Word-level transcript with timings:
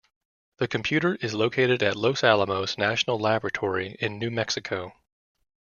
The 0.57 0.67
computer 0.67 1.13
is 1.13 1.35
located 1.35 1.83
at 1.83 1.95
Los 1.95 2.23
Alamos 2.23 2.75
National 2.75 3.19
Laboratory 3.19 3.97
in 3.99 4.17
New 4.17 4.31
Mexico. 4.31 4.93